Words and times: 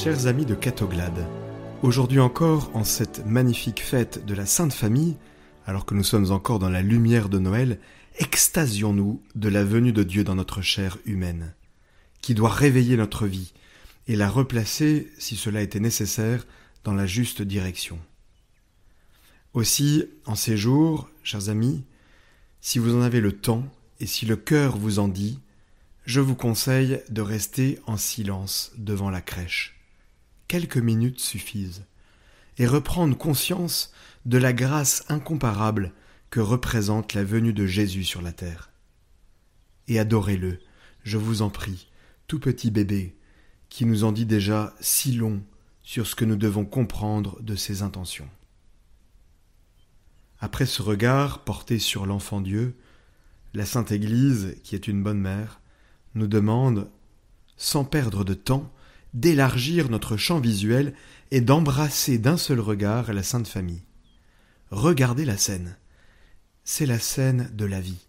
Chers 0.00 0.28
amis 0.28 0.46
de 0.46 0.54
Catoglade, 0.54 1.26
aujourd'hui 1.82 2.20
encore, 2.20 2.70
en 2.72 2.84
cette 2.84 3.26
magnifique 3.26 3.82
fête 3.82 4.24
de 4.24 4.32
la 4.32 4.46
Sainte 4.46 4.72
Famille, 4.72 5.16
alors 5.66 5.84
que 5.84 5.94
nous 5.96 6.04
sommes 6.04 6.30
encore 6.30 6.60
dans 6.60 6.68
la 6.68 6.82
lumière 6.82 7.28
de 7.28 7.40
Noël, 7.40 7.80
extasions-nous 8.20 9.20
de 9.34 9.48
la 9.48 9.64
venue 9.64 9.92
de 9.92 10.04
Dieu 10.04 10.22
dans 10.22 10.36
notre 10.36 10.62
chair 10.62 10.98
humaine, 11.04 11.52
qui 12.20 12.34
doit 12.34 12.48
réveiller 12.48 12.96
notre 12.96 13.26
vie 13.26 13.52
et 14.06 14.14
la 14.14 14.30
replacer, 14.30 15.10
si 15.18 15.34
cela 15.34 15.62
était 15.62 15.80
nécessaire, 15.80 16.46
dans 16.84 16.94
la 16.94 17.06
juste 17.06 17.42
direction. 17.42 17.98
Aussi, 19.52 20.04
en 20.26 20.36
ces 20.36 20.56
jours, 20.56 21.10
chers 21.24 21.48
amis, 21.48 21.82
si 22.60 22.78
vous 22.78 22.94
en 22.94 23.02
avez 23.02 23.20
le 23.20 23.32
temps 23.32 23.64
et 23.98 24.06
si 24.06 24.26
le 24.26 24.36
cœur 24.36 24.76
vous 24.76 25.00
en 25.00 25.08
dit, 25.08 25.40
je 26.04 26.20
vous 26.20 26.36
conseille 26.36 27.00
de 27.10 27.20
rester 27.20 27.80
en 27.88 27.96
silence 27.96 28.70
devant 28.76 29.10
la 29.10 29.22
crèche 29.22 29.74
quelques 30.48 30.78
minutes 30.78 31.20
suffisent, 31.20 31.84
et 32.56 32.66
reprendre 32.66 33.16
conscience 33.16 33.92
de 34.26 34.38
la 34.38 34.52
grâce 34.52 35.04
incomparable 35.08 35.92
que 36.30 36.40
représente 36.40 37.14
la 37.14 37.24
venue 37.24 37.52
de 37.52 37.66
Jésus 37.66 38.04
sur 38.04 38.20
la 38.20 38.32
terre. 38.32 38.70
Et 39.86 39.98
adorez-le, 39.98 40.58
je 41.04 41.16
vous 41.16 41.42
en 41.42 41.50
prie, 41.50 41.88
tout 42.26 42.40
petit 42.40 42.70
bébé, 42.70 43.16
qui 43.68 43.84
nous 43.84 44.04
en 44.04 44.12
dit 44.12 44.26
déjà 44.26 44.74
si 44.80 45.12
long 45.12 45.42
sur 45.82 46.06
ce 46.06 46.14
que 46.14 46.24
nous 46.24 46.36
devons 46.36 46.64
comprendre 46.64 47.40
de 47.42 47.54
ses 47.54 47.82
intentions. 47.82 48.28
Après 50.40 50.66
ce 50.66 50.82
regard 50.82 51.44
porté 51.44 51.78
sur 51.78 52.06
l'enfant 52.06 52.40
Dieu, 52.40 52.76
la 53.54 53.64
Sainte 53.64 53.92
Église, 53.92 54.56
qui 54.62 54.74
est 54.74 54.88
une 54.88 55.02
bonne 55.02 55.20
mère, 55.20 55.60
nous 56.14 56.26
demande, 56.26 56.90
sans 57.56 57.84
perdre 57.84 58.24
de 58.24 58.34
temps, 58.34 58.70
d'élargir 59.14 59.90
notre 59.90 60.16
champ 60.16 60.40
visuel 60.40 60.94
et 61.30 61.40
d'embrasser 61.40 62.18
d'un 62.18 62.36
seul 62.36 62.60
regard 62.60 63.12
la 63.12 63.22
Sainte 63.22 63.48
Famille. 63.48 63.82
Regardez 64.70 65.24
la 65.24 65.36
scène. 65.36 65.76
C'est 66.64 66.86
la 66.86 66.98
scène 66.98 67.50
de 67.54 67.64
la 67.64 67.80
vie. 67.80 68.06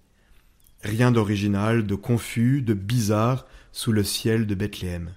Rien 0.81 1.11
d'original, 1.11 1.85
de 1.85 1.95
confus, 1.95 2.61
de 2.61 2.73
bizarre 2.73 3.45
sous 3.71 3.91
le 3.91 4.03
ciel 4.03 4.47
de 4.47 4.55
Bethléem. 4.55 5.13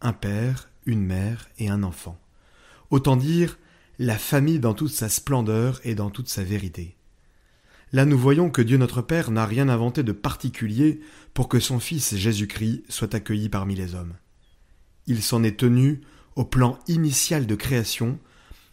Un 0.00 0.12
père, 0.12 0.68
une 0.84 1.04
mère 1.04 1.48
et 1.58 1.68
un 1.68 1.82
enfant. 1.82 2.18
Autant 2.90 3.16
dire 3.16 3.58
la 3.98 4.18
famille 4.18 4.60
dans 4.60 4.74
toute 4.74 4.92
sa 4.92 5.08
splendeur 5.08 5.80
et 5.84 5.94
dans 5.94 6.10
toute 6.10 6.28
sa 6.28 6.44
vérité. 6.44 6.96
Là 7.92 8.04
nous 8.04 8.18
voyons 8.18 8.50
que 8.50 8.62
Dieu 8.62 8.76
notre 8.76 9.00
Père 9.00 9.30
n'a 9.30 9.46
rien 9.46 9.68
inventé 9.68 10.02
de 10.02 10.12
particulier 10.12 11.00
pour 11.34 11.48
que 11.48 11.60
son 11.60 11.78
Fils 11.78 12.16
Jésus-Christ 12.16 12.84
soit 12.88 13.14
accueilli 13.14 13.48
parmi 13.48 13.74
les 13.74 13.94
hommes 13.94 14.14
il 15.06 15.22
s'en 15.22 15.42
est 15.42 15.58
tenu 15.58 16.00
au 16.34 16.44
plan 16.44 16.78
initial 16.88 17.46
de 17.46 17.54
création, 17.54 18.18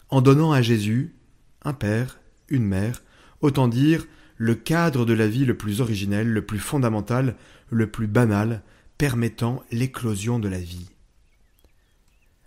en 0.09 0.21
donnant 0.21 0.51
à 0.51 0.61
Jésus 0.61 1.15
un 1.63 1.73
père, 1.73 2.19
une 2.49 2.65
mère, 2.65 3.03
autant 3.41 3.67
dire 3.67 4.05
le 4.37 4.55
cadre 4.55 5.05
de 5.05 5.13
la 5.13 5.27
vie 5.27 5.45
le 5.45 5.57
plus 5.57 5.81
originel, 5.81 6.27
le 6.27 6.45
plus 6.45 6.59
fondamental, 6.59 7.35
le 7.69 7.89
plus 7.89 8.07
banal, 8.07 8.61
permettant 8.97 9.63
l'éclosion 9.71 10.39
de 10.39 10.47
la 10.47 10.59
vie. 10.59 10.89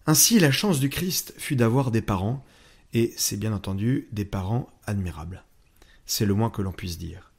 Ainsi 0.06 0.39
la 0.39 0.53
chance 0.53 0.78
du 0.78 0.89
Christ 0.89 1.34
fut 1.39 1.56
d'avoir 1.56 1.91
des 1.91 2.03
parents, 2.03 2.45
et 2.93 3.12
c'est 3.17 3.39
bien 3.39 3.53
entendu 3.53 4.09
des 4.12 4.25
parents 4.25 4.69
admirables. 4.87 5.45
C'est 6.06 6.27
le 6.27 6.34
moins 6.34 6.50
que 6.50 6.62
l'on 6.62 6.72
puisse 6.72 6.99
dire. 6.99 7.32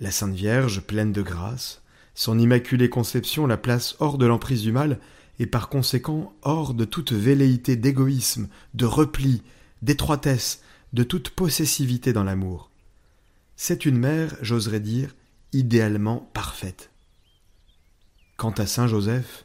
La 0.00 0.10
Sainte 0.10 0.34
Vierge, 0.34 0.80
pleine 0.80 1.12
de 1.12 1.22
grâce, 1.22 1.82
son 2.14 2.38
immaculée 2.38 2.88
conception 2.88 3.46
la 3.46 3.56
place 3.56 3.96
hors 4.00 4.18
de 4.18 4.26
l'emprise 4.26 4.62
du 4.62 4.72
mal 4.72 4.98
et 5.38 5.46
par 5.46 5.68
conséquent 5.68 6.34
hors 6.42 6.74
de 6.74 6.84
toute 6.84 7.12
velléité 7.12 7.76
d'égoïsme, 7.76 8.48
de 8.74 8.86
repli, 8.86 9.42
d'étroitesse, 9.82 10.62
de 10.92 11.02
toute 11.02 11.30
possessivité 11.30 12.12
dans 12.12 12.24
l'amour. 12.24 12.70
C'est 13.56 13.84
une 13.84 13.98
mère, 13.98 14.36
j'oserais 14.40 14.80
dire, 14.80 15.14
idéalement 15.52 16.30
parfaite. 16.34 16.90
Quant 18.36 18.52
à 18.52 18.66
Saint 18.66 18.88
Joseph, 18.88 19.44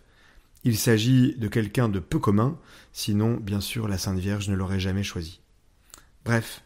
il 0.63 0.77
s'agit 0.77 1.35
de 1.37 1.47
quelqu'un 1.47 1.89
de 1.89 1.99
peu 1.99 2.19
commun, 2.19 2.57
sinon, 2.91 3.37
bien 3.37 3.61
sûr, 3.61 3.87
la 3.87 3.97
Sainte 3.97 4.19
Vierge 4.19 4.49
ne 4.49 4.55
l'aurait 4.55 4.79
jamais 4.79 5.03
choisi. 5.03 5.39
Bref, 6.25 6.63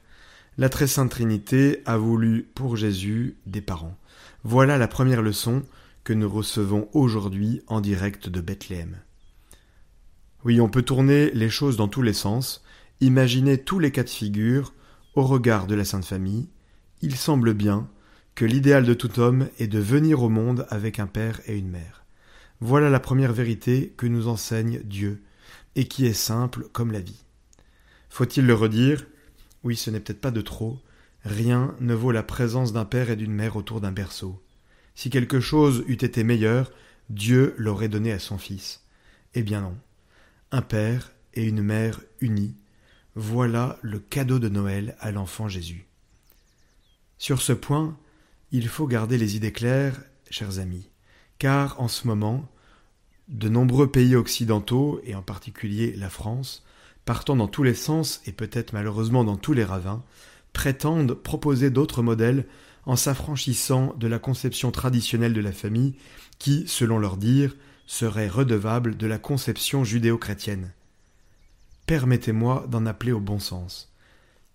la 0.57 0.69
Très 0.69 0.87
Sainte 0.87 1.11
Trinité 1.11 1.81
a 1.85 1.97
voulu 1.97 2.43
pour 2.55 2.75
Jésus 2.75 3.37
des 3.45 3.61
parents. 3.61 3.97
Voilà 4.43 4.77
la 4.77 4.87
première 4.87 5.21
leçon 5.21 5.63
que 6.03 6.13
nous 6.13 6.29
recevons 6.29 6.89
aujourd'hui 6.93 7.61
en 7.67 7.81
direct 7.81 8.29
de 8.29 8.41
Bethléem. 8.41 8.97
Oui, 10.45 10.59
on 10.59 10.67
peut 10.67 10.81
tourner 10.81 11.31
les 11.31 11.49
choses 11.49 11.77
dans 11.77 11.87
tous 11.87 12.01
les 12.01 12.13
sens, 12.13 12.63
imaginer 12.99 13.57
tous 13.57 13.79
les 13.79 13.91
cas 13.91 14.03
de 14.03 14.09
figure 14.09 14.73
au 15.15 15.23
regard 15.23 15.67
de 15.67 15.75
la 15.75 15.85
Sainte 15.85 16.03
Famille. 16.03 16.49
Il 17.01 17.15
semble 17.15 17.53
bien 17.53 17.87
que 18.35 18.43
l'idéal 18.43 18.83
de 18.83 18.93
tout 18.93 19.19
homme 19.21 19.47
est 19.59 19.67
de 19.67 19.79
venir 19.79 20.21
au 20.21 20.27
monde 20.27 20.65
avec 20.69 20.99
un 20.99 21.07
père 21.07 21.39
et 21.45 21.57
une 21.57 21.69
mère. 21.69 22.03
Voilà 22.59 22.89
la 22.89 22.99
première 22.99 23.31
vérité 23.31 23.93
que 23.95 24.05
nous 24.05 24.27
enseigne 24.27 24.81
Dieu, 24.83 25.21
et 25.75 25.87
qui 25.87 26.05
est 26.05 26.13
simple 26.13 26.67
comme 26.73 26.91
la 26.91 26.99
vie. 26.99 27.23
Faut-il 28.09 28.45
le 28.45 28.53
redire? 28.53 29.05
Oui, 29.63 29.77
ce 29.77 29.89
n'est 29.89 29.99
peut-être 29.99 30.21
pas 30.21 30.31
de 30.31 30.41
trop. 30.41 30.77
Rien 31.23 31.73
ne 31.79 31.93
vaut 31.93 32.11
la 32.11 32.23
présence 32.23 32.73
d'un 32.73 32.85
père 32.85 33.09
et 33.09 33.15
d'une 33.15 33.33
mère 33.33 33.55
autour 33.55 33.79
d'un 33.79 33.93
berceau. 33.93 34.41
Si 34.93 35.09
quelque 35.09 35.39
chose 35.39 35.83
eût 35.87 35.93
été 35.93 36.23
meilleur, 36.23 36.71
Dieu 37.09 37.55
l'aurait 37.57 37.87
donné 37.87 38.11
à 38.11 38.19
son 38.19 38.37
Fils. 38.37 38.81
Eh 39.35 39.41
bien 39.41 39.61
non 39.61 39.75
un 40.53 40.61
père 40.61 41.11
et 41.33 41.43
une 41.43 41.63
mère 41.63 41.99
unis, 42.21 42.55
voilà 43.15 43.79
le 43.81 43.97
cadeau 43.97 44.37
de 44.37 44.49
Noël 44.49 44.95
à 44.99 45.11
l'enfant 45.11 45.49
Jésus. 45.49 45.87
Sur 47.17 47.41
ce 47.41 47.53
point, 47.53 47.97
il 48.51 48.67
faut 48.67 48.85
garder 48.85 49.17
les 49.17 49.35
idées 49.35 49.51
claires, 49.51 49.99
chers 50.29 50.59
amis, 50.59 50.91
car 51.39 51.81
en 51.81 51.87
ce 51.87 52.05
moment, 52.05 52.47
de 53.29 53.49
nombreux 53.49 53.89
pays 53.89 54.15
occidentaux, 54.15 55.01
et 55.03 55.15
en 55.15 55.23
particulier 55.23 55.95
la 55.95 56.11
France, 56.11 56.63
partant 57.03 57.35
dans 57.35 57.47
tous 57.47 57.63
les 57.63 57.73
sens 57.73 58.21
et 58.27 58.31
peut-être 58.31 58.73
malheureusement 58.73 59.23
dans 59.23 59.37
tous 59.37 59.53
les 59.53 59.63
ravins, 59.63 60.03
prétendent 60.53 61.15
proposer 61.15 61.71
d'autres 61.71 62.03
modèles 62.03 62.45
en 62.85 62.95
s'affranchissant 62.95 63.95
de 63.97 64.07
la 64.07 64.19
conception 64.19 64.69
traditionnelle 64.69 65.33
de 65.33 65.41
la 65.41 65.51
famille 65.51 65.95
qui, 66.37 66.65
selon 66.67 66.99
leur 66.99 67.17
dire, 67.17 67.55
serait 67.85 68.27
redevable 68.27 68.97
de 68.97 69.07
la 69.07 69.17
conception 69.17 69.83
judéo-chrétienne. 69.83 70.71
Permettez-moi 71.85 72.65
d'en 72.69 72.85
appeler 72.85 73.11
au 73.11 73.19
bon 73.19 73.39
sens. 73.39 73.93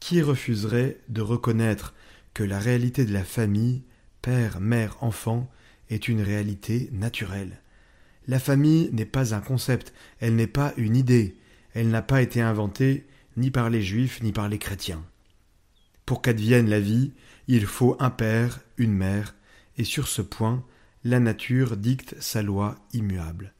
Qui 0.00 0.22
refuserait 0.22 0.98
de 1.08 1.20
reconnaître 1.20 1.94
que 2.34 2.42
la 2.42 2.58
réalité 2.58 3.04
de 3.04 3.12
la 3.12 3.24
famille, 3.24 3.82
père, 4.22 4.60
mère, 4.60 4.96
enfant, 5.02 5.50
est 5.90 6.08
une 6.08 6.22
réalité 6.22 6.88
naturelle? 6.92 7.60
La 8.26 8.38
famille 8.38 8.90
n'est 8.92 9.04
pas 9.06 9.34
un 9.34 9.40
concept, 9.40 9.92
elle 10.20 10.36
n'est 10.36 10.46
pas 10.46 10.72
une 10.76 10.96
idée, 10.96 11.36
elle 11.74 11.88
n'a 11.88 12.02
pas 12.02 12.22
été 12.22 12.40
inventée 12.40 13.06
ni 13.36 13.50
par 13.50 13.70
les 13.70 13.82
juifs 13.82 14.22
ni 14.22 14.32
par 14.32 14.48
les 14.48 14.58
chrétiens. 14.58 15.04
Pour 16.04 16.22
qu'advienne 16.22 16.68
la 16.68 16.80
vie, 16.80 17.12
il 17.46 17.66
faut 17.66 17.96
un 18.00 18.10
père, 18.10 18.60
une 18.76 18.92
mère, 18.92 19.34
et 19.76 19.84
sur 19.84 20.08
ce 20.08 20.22
point, 20.22 20.64
la 21.04 21.20
nature 21.20 21.76
dicte 21.76 22.16
sa 22.20 22.42
loi 22.42 22.76
immuable. 22.92 23.54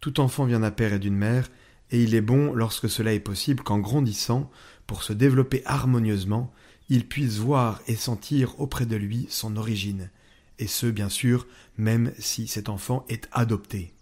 Tout 0.00 0.20
enfant 0.20 0.44
vient 0.44 0.60
d'un 0.60 0.70
père 0.70 0.92
et 0.92 0.98
d'une 0.98 1.16
mère, 1.16 1.48
et 1.90 2.02
il 2.02 2.14
est 2.14 2.20
bon, 2.20 2.52
lorsque 2.52 2.88
cela 2.88 3.12
est 3.12 3.20
possible, 3.20 3.62
qu'en 3.62 3.78
grandissant, 3.78 4.50
pour 4.86 5.02
se 5.02 5.12
développer 5.12 5.62
harmonieusement, 5.66 6.52
il 6.88 7.06
puisse 7.06 7.38
voir 7.38 7.80
et 7.86 7.96
sentir 7.96 8.60
auprès 8.60 8.86
de 8.86 8.96
lui 8.96 9.26
son 9.28 9.56
origine, 9.56 10.10
et 10.58 10.66
ce, 10.66 10.86
bien 10.86 11.08
sûr, 11.08 11.46
même 11.76 12.12
si 12.18 12.46
cet 12.46 12.68
enfant 12.68 13.04
est 13.08 13.28
adopté. 13.32 13.92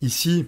Ici, 0.00 0.46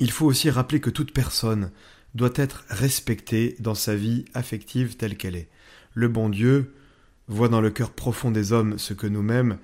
il 0.00 0.10
faut 0.10 0.26
aussi 0.26 0.50
rappeler 0.50 0.80
que 0.80 0.90
toute 0.90 1.12
personne 1.12 1.70
doit 2.14 2.32
être 2.34 2.64
respectée 2.68 3.56
dans 3.60 3.74
sa 3.74 3.94
vie 3.94 4.24
affective 4.34 4.96
telle 4.96 5.16
qu'elle 5.16 5.36
est. 5.36 5.48
Le 5.94 6.08
bon 6.08 6.28
Dieu 6.28 6.74
voit 7.28 7.48
dans 7.48 7.60
le 7.60 7.70
cœur 7.70 7.90
profond 7.90 8.30
des 8.30 8.52
hommes 8.52 8.78
ce 8.78 8.94
que 8.94 9.06
nous-mêmes, 9.06 9.58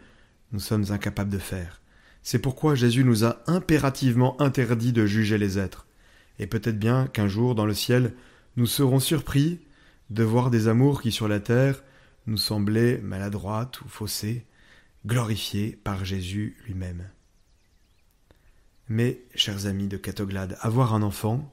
nous 0.54 0.60
sommes 0.60 0.92
incapables 0.92 1.32
de 1.32 1.38
faire. 1.38 1.82
C'est 2.22 2.38
pourquoi 2.38 2.76
Jésus 2.76 3.02
nous 3.02 3.24
a 3.24 3.42
impérativement 3.48 4.40
interdit 4.40 4.92
de 4.92 5.04
juger 5.04 5.36
les 5.36 5.58
êtres. 5.58 5.88
Et 6.38 6.46
peut-être 6.46 6.78
bien 6.78 7.08
qu'un 7.08 7.26
jour, 7.26 7.56
dans 7.56 7.66
le 7.66 7.74
ciel, 7.74 8.14
nous 8.56 8.66
serons 8.66 9.00
surpris 9.00 9.60
de 10.10 10.22
voir 10.22 10.50
des 10.50 10.68
amours 10.68 11.02
qui 11.02 11.10
sur 11.10 11.26
la 11.26 11.40
terre 11.40 11.82
nous 12.28 12.36
semblaient 12.36 12.98
maladroites 12.98 13.80
ou 13.80 13.88
faussées, 13.88 14.46
glorifiées 15.04 15.78
par 15.82 16.04
Jésus 16.04 16.56
lui-même. 16.64 17.10
Mais, 18.88 19.24
chers 19.34 19.66
amis 19.66 19.88
de 19.88 19.96
Catoglade, 19.96 20.56
avoir 20.60 20.94
un 20.94 21.02
enfant, 21.02 21.52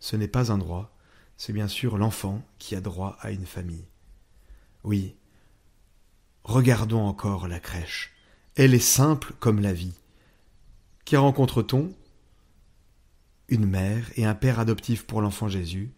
ce 0.00 0.16
n'est 0.16 0.26
pas 0.26 0.50
un 0.50 0.58
droit, 0.58 0.98
c'est 1.36 1.52
bien 1.52 1.68
sûr 1.68 1.96
l'enfant 1.96 2.44
qui 2.58 2.74
a 2.74 2.80
droit 2.80 3.16
à 3.20 3.30
une 3.30 3.46
famille. 3.46 3.86
Oui, 4.82 5.14
regardons 6.42 7.06
encore 7.06 7.46
la 7.46 7.60
crèche. 7.60 8.12
Elle 8.54 8.74
est 8.74 8.78
simple 8.78 9.32
comme 9.40 9.60
la 9.60 9.72
vie. 9.72 9.94
Qui 11.06 11.16
rencontre-t-on? 11.16 11.90
Une 13.48 13.64
mère 13.64 14.10
et 14.16 14.26
un 14.26 14.34
père 14.34 14.60
adoptif 14.60 15.04
pour 15.04 15.22
l'enfant 15.22 15.48
Jésus, 15.48 15.90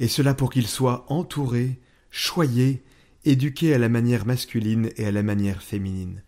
et 0.00 0.08
cela 0.08 0.34
pour 0.34 0.50
qu'il 0.50 0.66
soit 0.66 1.04
entouré, 1.08 1.78
choyé, 2.10 2.82
éduqué 3.24 3.74
à 3.74 3.78
la 3.78 3.88
manière 3.88 4.26
masculine 4.26 4.90
et 4.96 5.06
à 5.06 5.12
la 5.12 5.22
manière 5.22 5.62
féminine. 5.62 6.22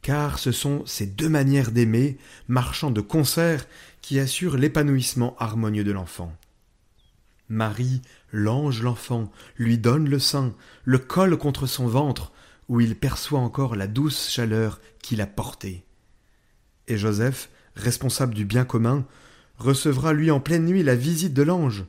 Car 0.00 0.38
ce 0.38 0.50
sont 0.50 0.82
ces 0.86 1.06
deux 1.06 1.28
manières 1.28 1.72
d'aimer, 1.72 2.16
marchant 2.48 2.90
de 2.90 3.02
concert, 3.02 3.66
qui 4.00 4.18
assurent 4.18 4.56
l'épanouissement 4.56 5.36
harmonieux 5.38 5.84
de 5.84 5.92
l'enfant. 5.92 6.34
Marie 7.50 8.00
l'ange 8.32 8.82
l'enfant, 8.82 9.30
lui 9.58 9.76
donne 9.76 10.08
le 10.08 10.18
sein, 10.18 10.54
le 10.84 10.96
colle 10.96 11.36
contre 11.36 11.66
son 11.66 11.86
ventre, 11.86 12.32
où 12.68 12.80
il 12.80 12.96
perçoit 12.96 13.40
encore 13.40 13.76
la 13.76 13.86
douce 13.86 14.28
chaleur 14.28 14.80
qu'il 15.02 15.20
a 15.20 15.26
portée. 15.26 15.84
Et 16.88 16.96
Joseph, 16.96 17.50
responsable 17.74 18.34
du 18.34 18.44
bien 18.44 18.64
commun, 18.64 19.06
recevra 19.58 20.12
lui 20.12 20.30
en 20.30 20.40
pleine 20.40 20.64
nuit 20.64 20.82
la 20.82 20.96
visite 20.96 21.34
de 21.34 21.42
l'ange. 21.42 21.84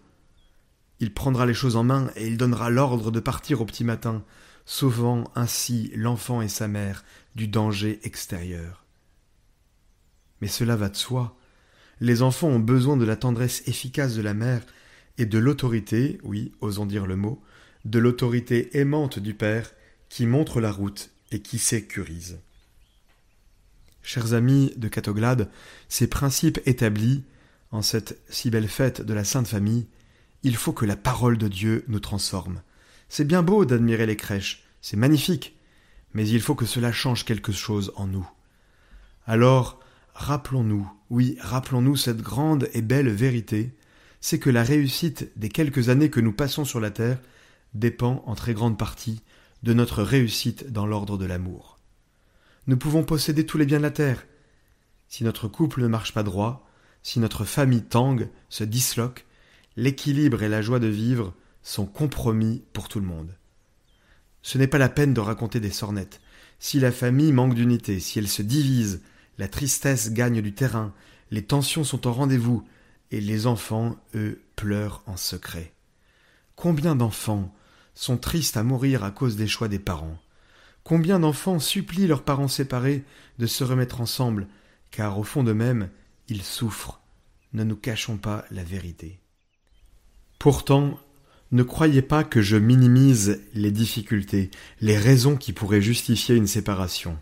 Il 1.00 1.14
prendra 1.14 1.46
les 1.46 1.54
choses 1.54 1.76
en 1.76 1.84
main 1.84 2.10
et 2.16 2.28
il 2.28 2.38
donnera 2.38 2.70
l'ordre 2.70 3.12
de 3.12 3.20
partir 3.20 3.62
au 3.62 3.66
petit 3.66 3.84
matin, 3.84 4.24
sauvant 4.66 5.30
ainsi 5.36 5.92
l'enfant 5.96 6.42
et 6.42 6.48
sa 6.48 6.68
mère 6.68 7.04
du 7.36 7.48
danger 7.48 8.00
extérieur. 8.04 8.86
Mais 10.42 10.48
cela 10.48 10.76
va 10.76 10.90
de 10.90 10.96
soi. 10.96 11.38
Les 12.00 12.22
enfants 12.22 12.48
ont 12.48 12.60
besoin 12.60 12.98
de 12.98 13.06
la 13.06 13.16
tendresse 13.16 13.64
efficace 13.68 14.16
de 14.16 14.22
la 14.22 14.34
mère 14.34 14.62
et 15.18 15.26
de 15.26 15.38
l'autorité, 15.38 16.20
oui, 16.24 16.52
osons 16.62 16.86
dire 16.86 17.06
le 17.06 17.16
mot, 17.16 17.42
de 17.86 18.00
l'autorité 18.00 18.78
aimante 18.78 19.20
du 19.20 19.34
Père 19.34 19.72
qui 20.14 20.28
montre 20.28 20.62
la 20.62 20.72
route 20.72 21.10
et 21.32 21.40
qui 21.40 21.58
sécurise. 21.58 22.38
Chers 24.04 24.36
amis 24.36 24.72
de 24.78 24.88
Catoglade, 24.88 25.50
ces 25.90 26.06
principes 26.06 26.60
établis, 26.68 27.24
en 27.72 27.82
cette 27.82 28.20
si 28.30 28.52
belle 28.52 28.68
fête 28.68 29.02
de 29.02 29.12
la 29.16 29.24
Sainte 29.24 29.48
Famille, 29.48 29.88
il 30.44 30.56
faut 30.56 30.72
que 30.72 30.86
la 30.86 30.96
parole 30.96 31.40
de 31.40 31.48
Dieu 31.48 31.84
nous 31.88 32.00
transforme. 32.00 32.62
C'est 33.10 33.26
bien 33.26 33.42
beau 33.42 33.66
d'admirer 33.66 34.06
les 34.06 34.16
crèches, 34.16 34.64
c'est 34.84 34.98
magnifique, 34.98 35.58
mais 36.14 36.30
il 36.30 36.42
faut 36.42 36.54
que 36.54 36.68
cela 36.68 36.92
change 36.92 37.26
quelque 37.26 37.52
chose 37.52 37.92
en 37.96 38.06
nous. 38.06 38.30
Alors, 39.26 39.80
rappelons-nous, 40.14 40.88
oui, 41.10 41.38
rappelons-nous 41.40 41.96
cette 41.96 42.22
grande 42.22 42.70
et 42.74 42.84
belle 42.84 43.10
vérité, 43.10 43.74
c'est 44.22 44.38
que 44.38 44.52
la 44.52 44.62
réussite 44.62 45.32
des 45.38 45.50
quelques 45.50 45.90
années 45.90 46.12
que 46.12 46.20
nous 46.20 46.34
passons 46.34 46.66
sur 46.66 46.80
la 46.80 46.92
terre 46.92 47.20
dépend 47.74 48.24
en 48.28 48.36
très 48.36 48.54
grande 48.54 48.78
partie 48.78 49.24
de 49.64 49.74
notre 49.74 50.04
réussite 50.04 50.72
dans 50.72 50.86
l'ordre 50.86 51.18
de 51.18 51.26
l'amour. 51.26 51.80
Nous 52.68 52.78
pouvons 52.78 53.04
posséder 53.04 53.46
tous 53.46 53.58
les 53.58 53.66
biens 53.66 53.80
de 53.80 53.84
la 53.84 53.92
terre. 53.92 54.26
Si 55.08 55.24
notre 55.24 55.48
couple 55.48 55.82
ne 55.82 55.88
marche 55.88 56.14
pas 56.14 56.24
droit, 56.24 56.70
si 57.02 57.20
notre 57.20 57.46
famille 57.46 57.84
tangue, 57.84 58.30
se 58.50 58.64
disloque, 58.64 59.26
l'équilibre 59.76 60.44
et 60.44 60.50
la 60.50 60.62
joie 60.62 60.80
de 60.80 60.88
vivre 60.88 61.34
sont 61.62 61.86
compromis 61.86 62.64
pour 62.74 62.88
tout 62.88 63.00
le 63.00 63.06
monde. 63.06 63.36
Ce 64.42 64.58
n'est 64.58 64.68
pas 64.68 64.78
la 64.78 64.90
peine 64.90 65.14
de 65.14 65.22
raconter 65.22 65.60
des 65.60 65.72
sornettes. 65.72 66.22
Si 66.60 66.80
la 66.80 66.92
famille 66.92 67.32
manque 67.32 67.56
d'unité, 67.56 68.00
si 68.00 68.20
elle 68.20 68.28
se 68.28 68.42
divise, 68.42 69.02
la 69.38 69.48
tristesse 69.48 70.12
gagne 70.12 70.42
du 70.42 70.54
terrain, 70.54 70.94
les 71.32 71.44
tensions 71.44 71.84
sont 71.84 72.06
au 72.08 72.14
rendez-vous, 72.14 72.64
et 73.12 73.22
les 73.22 73.48
enfants, 73.48 73.96
eux, 74.16 74.42
pleurent 74.56 75.04
en 75.06 75.18
secret. 75.18 75.74
Combien 76.56 76.96
d'enfants 76.96 77.54
sont 77.96 78.18
tristes 78.18 78.58
à 78.58 78.64
mourir 78.64 79.04
à 79.04 79.12
cause 79.12 79.36
des 79.36 79.48
choix 79.48 79.68
des 79.68 79.80
parents 79.80 80.18
Combien 80.84 81.20
d'enfants 81.20 81.60
supplient 81.60 82.08
leurs 82.08 82.24
parents 82.24 82.50
séparés 82.50 83.04
de 83.40 83.48
se 83.48 83.64
remettre 83.64 84.02
ensemble, 84.02 84.48
car 84.92 85.18
au 85.18 85.24
fond 85.24 85.44
d'eux-mêmes, 85.44 85.90
ils 86.28 86.44
souffrent. 86.44 87.00
Ne 87.54 87.64
nous 87.64 87.78
cachons 87.78 88.18
pas 88.18 88.44
la 88.52 88.64
vérité. 88.64 89.20
Pourtant, 90.40 91.00
ne 91.52 91.64
croyez 91.64 92.02
pas 92.02 92.24
que 92.24 92.42
je 92.42 92.58
minimise 92.58 93.42
les 93.54 93.72
difficultés, 93.72 94.52
les 94.82 94.98
raisons 94.98 95.38
qui 95.38 95.54
pourraient 95.54 95.82
justifier 95.82 96.36
une 96.36 96.48
séparation. 96.48 97.18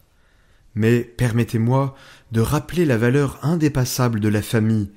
Mais 0.74 1.02
permettez-moi 1.02 1.96
de 2.32 2.42
rappeler 2.42 2.86
la 2.86 2.98
valeur 2.98 3.40
indépassable 3.46 4.20
de 4.20 4.30
la 4.30 4.42
famille 4.42 4.90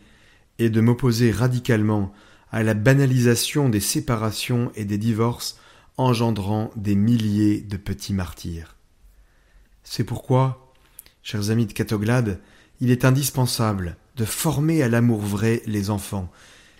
et 0.58 0.70
de 0.70 0.80
m'opposer 0.80 1.32
radicalement 1.32 2.12
à 2.52 2.62
la 2.62 2.74
banalisation 2.74 3.68
des 3.68 3.80
séparations 3.80 4.70
et 4.76 4.84
des 4.84 4.98
divorces 4.98 5.58
engendrant 5.96 6.70
des 6.76 6.94
milliers 6.94 7.60
de 7.60 7.76
petits 7.76 8.14
martyrs. 8.14 8.76
C'est 9.84 10.04
pourquoi, 10.04 10.72
chers 11.22 11.50
amis 11.50 11.66
de 11.66 11.72
Catoglade, 11.72 12.40
il 12.80 12.90
est 12.90 13.04
indispensable 13.04 13.96
de 14.16 14.24
former 14.24 14.82
à 14.82 14.88
l'amour 14.88 15.20
vrai 15.20 15.62
les 15.66 15.90
enfants. 15.90 16.30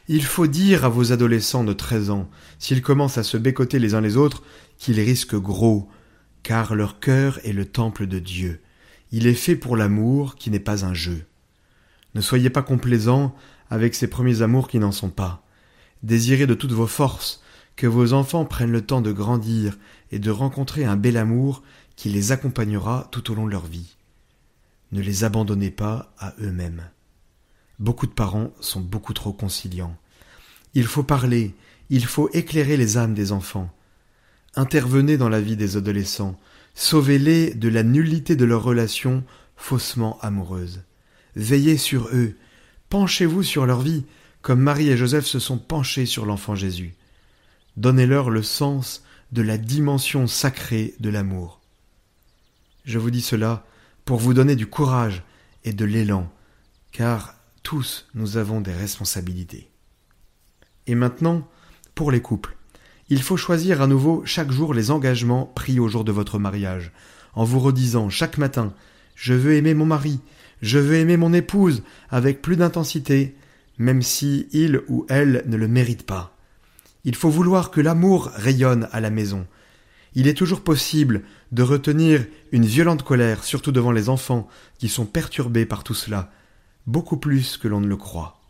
Il 0.08 0.24
faut 0.24 0.46
dire 0.46 0.84
à 0.84 0.88
vos 0.88 1.12
adolescents 1.12 1.64
de 1.64 1.72
treize 1.72 2.10
ans, 2.10 2.28
s'ils 2.58 2.82
commencent 2.82 3.18
à 3.18 3.22
se 3.22 3.36
bécoter 3.36 3.78
les 3.78 3.94
uns 3.94 4.00
les 4.00 4.16
autres, 4.16 4.42
qu'ils 4.78 5.00
risquent 5.00 5.36
gros, 5.36 5.88
car 6.42 6.74
leur 6.74 7.00
cœur 7.00 7.38
est 7.44 7.52
le 7.52 7.64
temple 7.64 8.06
de 8.06 8.18
Dieu. 8.18 8.60
Il 9.12 9.26
est 9.26 9.34
fait 9.34 9.56
pour 9.56 9.76
l'amour 9.76 10.34
qui 10.34 10.50
n'est 10.50 10.58
pas 10.58 10.84
un 10.84 10.94
jeu. 10.94 11.24
Ne 12.14 12.20
soyez 12.20 12.50
pas 12.50 12.62
complaisants 12.62 13.34
avec 13.70 13.94
ces 13.94 14.08
premiers 14.08 14.42
amours 14.42 14.68
qui 14.68 14.78
n'en 14.78 14.92
sont 14.92 15.10
pas. 15.10 15.46
Désirez 16.02 16.46
de 16.46 16.54
toutes 16.54 16.72
vos 16.72 16.86
forces 16.86 17.43
que 17.76 17.86
vos 17.86 18.12
enfants 18.12 18.44
prennent 18.44 18.70
le 18.70 18.84
temps 18.84 19.00
de 19.00 19.12
grandir 19.12 19.78
et 20.12 20.18
de 20.18 20.30
rencontrer 20.30 20.84
un 20.84 20.96
bel 20.96 21.16
amour 21.16 21.62
qui 21.96 22.08
les 22.08 22.32
accompagnera 22.32 23.08
tout 23.10 23.30
au 23.30 23.34
long 23.34 23.46
de 23.46 23.50
leur 23.50 23.66
vie. 23.66 23.96
Ne 24.92 25.00
les 25.00 25.24
abandonnez 25.24 25.70
pas 25.70 26.12
à 26.18 26.34
eux-mêmes. 26.40 26.88
Beaucoup 27.78 28.06
de 28.06 28.12
parents 28.12 28.52
sont 28.60 28.80
beaucoup 28.80 29.12
trop 29.12 29.32
conciliants. 29.32 29.96
Il 30.74 30.86
faut 30.86 31.02
parler, 31.02 31.54
il 31.90 32.04
faut 32.04 32.30
éclairer 32.32 32.76
les 32.76 32.96
âmes 32.96 33.14
des 33.14 33.32
enfants. 33.32 33.70
Intervenez 34.54 35.16
dans 35.16 35.28
la 35.28 35.40
vie 35.40 35.56
des 35.56 35.76
adolescents, 35.76 36.38
sauvez-les 36.74 37.54
de 37.54 37.68
la 37.68 37.82
nullité 37.82 38.36
de 38.36 38.44
leurs 38.44 38.62
relations 38.62 39.24
faussement 39.56 40.18
amoureuses. 40.20 40.82
Veillez 41.34 41.76
sur 41.76 42.08
eux, 42.12 42.36
Penchez-vous 42.94 43.42
sur 43.42 43.66
leur 43.66 43.80
vie, 43.80 44.04
comme 44.40 44.60
Marie 44.60 44.88
et 44.88 44.96
Joseph 44.96 45.26
se 45.26 45.40
sont 45.40 45.58
penchés 45.58 46.06
sur 46.06 46.26
l'enfant 46.26 46.54
Jésus. 46.54 46.94
Donnez-leur 47.76 48.30
le 48.30 48.42
sens 48.42 49.02
de 49.32 49.42
la 49.42 49.58
dimension 49.58 50.26
sacrée 50.26 50.94
de 51.00 51.10
l'amour. 51.10 51.60
Je 52.84 52.98
vous 52.98 53.10
dis 53.10 53.22
cela 53.22 53.64
pour 54.04 54.18
vous 54.18 54.34
donner 54.34 54.54
du 54.54 54.66
courage 54.66 55.22
et 55.64 55.72
de 55.72 55.84
l'élan, 55.84 56.30
car 56.92 57.34
tous 57.62 58.06
nous 58.14 58.36
avons 58.36 58.60
des 58.60 58.72
responsabilités. 58.72 59.70
Et 60.86 60.94
maintenant, 60.94 61.48
pour 61.94 62.12
les 62.12 62.20
couples, 62.20 62.56
il 63.08 63.22
faut 63.22 63.36
choisir 63.36 63.82
à 63.82 63.86
nouveau 63.86 64.22
chaque 64.24 64.52
jour 64.52 64.74
les 64.74 64.90
engagements 64.90 65.46
pris 65.46 65.80
au 65.80 65.88
jour 65.88 66.04
de 66.04 66.12
votre 66.12 66.38
mariage, 66.38 66.92
en 67.34 67.44
vous 67.44 67.58
redisant 67.58 68.08
chaque 68.10 68.38
matin 68.38 68.72
Je 69.14 69.34
veux 69.34 69.54
aimer 69.54 69.74
mon 69.74 69.86
mari, 69.86 70.20
je 70.62 70.78
veux 70.78 70.96
aimer 70.96 71.16
mon 71.16 71.32
épouse 71.32 71.82
avec 72.10 72.40
plus 72.40 72.56
d'intensité, 72.56 73.34
même 73.78 74.02
si 74.02 74.48
il 74.52 74.82
ou 74.88 75.06
elle 75.08 75.42
ne 75.46 75.56
le 75.56 75.68
mérite 75.68 76.06
pas. 76.06 76.33
Il 77.04 77.14
faut 77.14 77.30
vouloir 77.30 77.70
que 77.70 77.80
l'amour 77.80 78.30
rayonne 78.34 78.88
à 78.92 79.00
la 79.00 79.10
maison. 79.10 79.46
Il 80.14 80.28
est 80.28 80.34
toujours 80.34 80.62
possible 80.62 81.22
de 81.52 81.62
retenir 81.62 82.24
une 82.52 82.64
violente 82.64 83.02
colère, 83.02 83.44
surtout 83.44 83.72
devant 83.72 83.92
les 83.92 84.08
enfants 84.08 84.48
qui 84.78 84.88
sont 84.88 85.06
perturbés 85.06 85.66
par 85.66 85.84
tout 85.84 85.94
cela, 85.94 86.30
beaucoup 86.86 87.16
plus 87.16 87.56
que 87.56 87.68
l'on 87.68 87.80
ne 87.80 87.88
le 87.88 87.96
croit. 87.96 88.40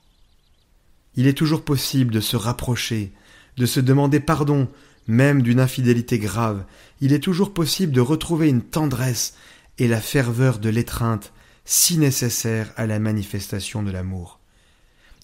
Il 1.17 1.27
est 1.27 1.39
toujours 1.39 1.65
possible 1.65 2.13
de 2.13 2.21
se 2.21 2.37
rapprocher, 2.37 3.13
de 3.57 3.67
se 3.67 3.81
demander 3.81 4.21
pardon, 4.21 4.69
même 5.07 5.43
d'une 5.43 5.61
infidélité 5.61 6.19
grave. 6.19 6.65
Il 7.01 7.13
est 7.13 7.23
toujours 7.23 7.55
possible 7.55 7.93
de 7.93 8.01
retrouver 8.01 8.49
une 8.49 8.63
tendresse 8.63 9.35
et 9.79 9.89
la 9.89 10.01
ferveur 10.01 10.59
de 10.59 10.69
l'étreinte 10.69 11.33
si 11.65 11.99
nécessaire 11.99 12.73
à 12.77 12.87
la 12.87 12.99
manifestation 12.99 13.83
de 13.83 13.91
l'amour. 13.91 14.39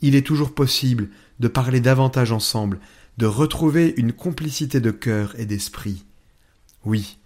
Il 0.03 0.15
est 0.15 0.27
toujours 0.27 0.55
possible 0.55 1.09
de 1.41 1.49
parler 1.49 1.81
davantage 1.81 2.33
ensemble, 2.33 2.81
de 3.19 3.27
retrouver 3.27 3.95
une 3.97 4.13
complicité 4.13 4.81
de 4.81 4.91
cœur 4.91 5.39
et 5.39 5.47
d'esprit. 5.47 6.05
Oui, 6.85 7.19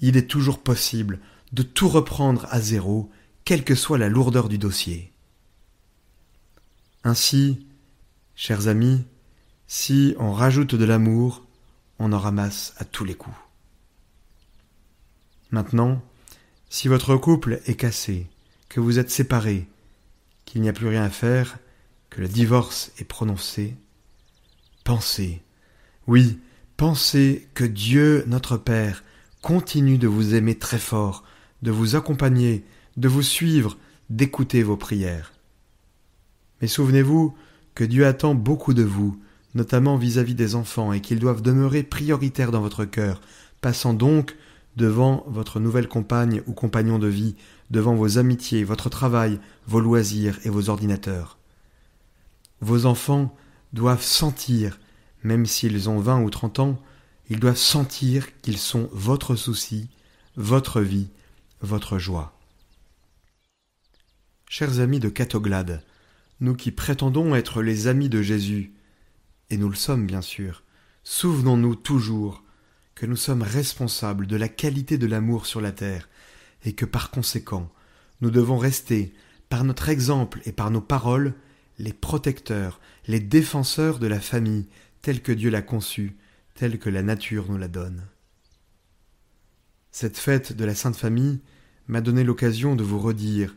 il 0.00 0.16
est 0.16 0.28
toujours 0.28 0.60
possible 0.60 1.18
de 1.52 1.62
tout 1.62 1.88
reprendre 1.88 2.46
à 2.50 2.60
zéro, 2.60 3.10
quelle 3.44 3.64
que 3.64 3.74
soit 3.74 3.98
la 3.98 4.08
lourdeur 4.08 4.48
du 4.48 4.58
dossier. 4.58 5.12
Ainsi, 7.02 7.66
chers 8.36 8.68
amis, 8.68 9.04
si 9.66 10.14
on 10.18 10.32
rajoute 10.32 10.74
de 10.74 10.84
l'amour, 10.84 11.46
on 11.98 12.12
en 12.12 12.18
ramasse 12.18 12.74
à 12.78 12.84
tous 12.84 13.04
les 13.04 13.14
coups. 13.14 13.36
Maintenant, 15.50 16.02
si 16.68 16.86
votre 16.86 17.16
couple 17.16 17.60
est 17.66 17.74
cassé, 17.74 18.28
que 18.68 18.78
vous 18.78 18.98
êtes 18.98 19.10
séparés, 19.10 19.68
qu'il 20.44 20.62
n'y 20.62 20.68
a 20.68 20.72
plus 20.72 20.86
rien 20.86 21.02
à 21.02 21.10
faire, 21.10 21.58
que 22.10 22.20
le 22.20 22.28
divorce 22.28 22.92
est 22.98 23.04
prononcé, 23.04 23.76
pensez, 24.90 25.40
oui, 26.08 26.40
pensez 26.76 27.46
que 27.54 27.62
Dieu, 27.62 28.24
notre 28.26 28.56
Père, 28.56 29.04
continue 29.40 29.98
de 29.98 30.08
vous 30.08 30.34
aimer 30.34 30.56
très 30.56 30.80
fort, 30.80 31.22
de 31.62 31.70
vous 31.70 31.94
accompagner, 31.94 32.64
de 32.96 33.06
vous 33.06 33.22
suivre, 33.22 33.78
d'écouter 34.08 34.64
vos 34.64 34.76
prières. 34.76 35.32
Mais 36.60 36.66
souvenez-vous 36.66 37.36
que 37.76 37.84
Dieu 37.84 38.04
attend 38.04 38.34
beaucoup 38.34 38.74
de 38.74 38.82
vous, 38.82 39.16
notamment 39.54 39.96
vis-à-vis 39.96 40.34
des 40.34 40.56
enfants, 40.56 40.92
et 40.92 41.00
qu'ils 41.00 41.20
doivent 41.20 41.42
demeurer 41.42 41.84
prioritaires 41.84 42.50
dans 42.50 42.60
votre 42.60 42.84
cœur, 42.84 43.20
passant 43.60 43.94
donc 43.94 44.36
devant 44.74 45.22
votre 45.28 45.60
nouvelle 45.60 45.86
compagne 45.86 46.42
ou 46.48 46.52
compagnon 46.52 46.98
de 46.98 47.06
vie, 47.06 47.36
devant 47.70 47.94
vos 47.94 48.18
amitiés, 48.18 48.64
votre 48.64 48.90
travail, 48.90 49.38
vos 49.68 49.78
loisirs 49.78 50.40
et 50.44 50.50
vos 50.50 50.68
ordinateurs. 50.68 51.38
Vos 52.60 52.86
enfants 52.86 53.32
doivent 53.72 54.02
sentir, 54.02 54.78
même 55.22 55.46
s'ils 55.46 55.88
ont 55.88 55.98
vingt 55.98 56.20
ou 56.22 56.30
trente 56.30 56.58
ans, 56.58 56.80
ils 57.28 57.40
doivent 57.40 57.56
sentir 57.56 58.38
qu'ils 58.40 58.58
sont 58.58 58.88
votre 58.92 59.36
souci, 59.36 59.88
votre 60.36 60.80
vie, 60.80 61.08
votre 61.60 61.98
joie. 61.98 62.36
Chers 64.48 64.80
amis 64.80 64.98
de 64.98 65.08
Catoglade, 65.08 65.84
nous 66.40 66.54
qui 66.54 66.72
prétendons 66.72 67.34
être 67.34 67.62
les 67.62 67.86
amis 67.86 68.08
de 68.08 68.22
Jésus, 68.22 68.72
et 69.50 69.56
nous 69.56 69.68
le 69.68 69.76
sommes 69.76 70.06
bien 70.06 70.22
sûr, 70.22 70.64
souvenons-nous 71.04 71.76
toujours 71.76 72.42
que 72.94 73.06
nous 73.06 73.16
sommes 73.16 73.42
responsables 73.42 74.26
de 74.26 74.36
la 74.36 74.48
qualité 74.48 74.98
de 74.98 75.06
l'amour 75.06 75.46
sur 75.46 75.60
la 75.60 75.72
terre, 75.72 76.08
et 76.64 76.74
que 76.74 76.84
par 76.84 77.10
conséquent, 77.10 77.70
nous 78.20 78.30
devons 78.30 78.58
rester, 78.58 79.14
par 79.48 79.64
notre 79.64 79.88
exemple 79.88 80.40
et 80.44 80.52
par 80.52 80.70
nos 80.70 80.80
paroles, 80.80 81.34
les 81.78 81.92
protecteurs, 81.92 82.80
les 83.10 83.20
défenseurs 83.20 83.98
de 83.98 84.06
la 84.06 84.20
famille 84.20 84.68
telle 85.02 85.20
que 85.20 85.32
Dieu 85.32 85.50
l'a 85.50 85.62
conçue, 85.62 86.16
telle 86.54 86.78
que 86.78 86.88
la 86.88 87.02
nature 87.02 87.50
nous 87.50 87.58
la 87.58 87.66
donne. 87.66 88.06
Cette 89.90 90.16
fête 90.16 90.52
de 90.52 90.64
la 90.64 90.76
Sainte 90.76 90.94
Famille 90.94 91.40
m'a 91.88 92.00
donné 92.00 92.22
l'occasion 92.22 92.76
de 92.76 92.84
vous 92.84 93.00
redire 93.00 93.56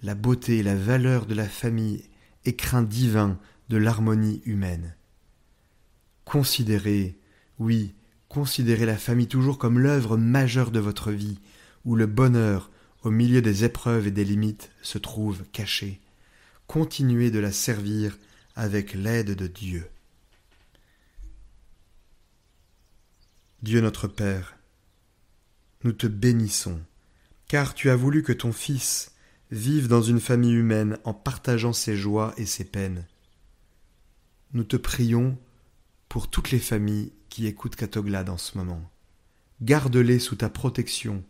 la 0.00 0.14
beauté 0.14 0.58
et 0.58 0.62
la 0.62 0.74
valeur 0.74 1.26
de 1.26 1.34
la 1.34 1.46
famille, 1.46 2.08
écrin 2.46 2.82
divin 2.82 3.38
de 3.68 3.76
l'harmonie 3.76 4.40
humaine. 4.46 4.94
Considérez, 6.24 7.18
oui, 7.58 7.94
considérez 8.28 8.86
la 8.86 8.96
famille 8.96 9.28
toujours 9.28 9.58
comme 9.58 9.78
l'œuvre 9.78 10.16
majeure 10.16 10.70
de 10.70 10.80
votre 10.80 11.10
vie, 11.10 11.40
où 11.84 11.94
le 11.94 12.06
bonheur, 12.06 12.70
au 13.02 13.10
milieu 13.10 13.42
des 13.42 13.64
épreuves 13.64 14.06
et 14.06 14.12
des 14.12 14.24
limites, 14.24 14.70
se 14.80 14.96
trouve 14.96 15.42
caché. 15.52 16.00
Continuez 16.66 17.30
de 17.30 17.38
la 17.38 17.52
servir 17.52 18.16
avec 18.58 18.92
l'aide 18.92 19.36
de 19.36 19.46
Dieu. 19.46 19.88
Dieu 23.62 23.80
notre 23.80 24.08
Père, 24.08 24.58
nous 25.84 25.92
te 25.92 26.08
bénissons, 26.08 26.80
car 27.46 27.72
tu 27.72 27.88
as 27.88 27.94
voulu 27.94 28.24
que 28.24 28.32
ton 28.32 28.52
Fils 28.52 29.12
vive 29.52 29.86
dans 29.86 30.02
une 30.02 30.18
famille 30.18 30.54
humaine 30.54 30.98
en 31.04 31.14
partageant 31.14 31.72
ses 31.72 31.96
joies 31.96 32.34
et 32.36 32.46
ses 32.46 32.64
peines. 32.64 33.06
Nous 34.54 34.64
te 34.64 34.76
prions 34.76 35.38
pour 36.08 36.28
toutes 36.28 36.50
les 36.50 36.58
familles 36.58 37.12
qui 37.28 37.46
écoutent 37.46 37.76
Catoglade 37.76 38.28
en 38.28 38.38
ce 38.38 38.58
moment. 38.58 38.90
Garde-les 39.62 40.18
sous 40.18 40.34
ta 40.34 40.50
protection, 40.50 41.22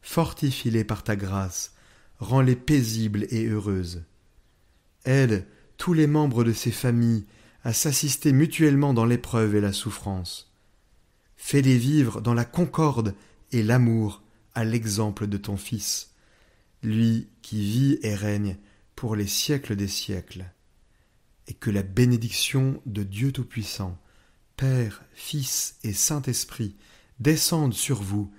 fortifie-les 0.00 0.84
par 0.84 1.04
ta 1.04 1.14
grâce, 1.14 1.74
rends-les 2.20 2.56
paisibles 2.56 3.26
et 3.28 3.46
heureuses. 3.46 4.02
Aide 5.04 5.46
tous 5.80 5.94
les 5.94 6.06
membres 6.06 6.44
de 6.44 6.52
ces 6.52 6.72
familles 6.72 7.24
à 7.64 7.72
s'assister 7.72 8.34
mutuellement 8.34 8.92
dans 8.92 9.06
l'épreuve 9.06 9.54
et 9.54 9.62
la 9.62 9.72
souffrance. 9.72 10.52
Fais-les 11.38 11.78
vivre 11.78 12.20
dans 12.20 12.34
la 12.34 12.44
concorde 12.44 13.14
et 13.50 13.62
l'amour 13.62 14.22
à 14.54 14.64
l'exemple 14.64 15.26
de 15.26 15.38
ton 15.38 15.56
Fils, 15.56 16.10
lui 16.82 17.30
qui 17.40 17.62
vit 17.62 17.98
et 18.02 18.14
règne 18.14 18.58
pour 18.94 19.16
les 19.16 19.26
siècles 19.26 19.74
des 19.74 19.88
siècles. 19.88 20.44
Et 21.46 21.54
que 21.54 21.70
la 21.70 21.82
bénédiction 21.82 22.82
de 22.84 23.02
Dieu 23.02 23.32
Tout-Puissant, 23.32 23.98
Père, 24.58 25.02
Fils 25.14 25.78
et 25.82 25.94
Saint-Esprit 25.94 26.76
descende 27.20 27.72
sur 27.72 28.02
vous 28.02 28.30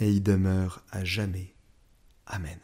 et 0.00 0.10
y 0.10 0.20
demeure 0.20 0.82
à 0.90 1.04
jamais. 1.04 1.54
Amen. 2.26 2.58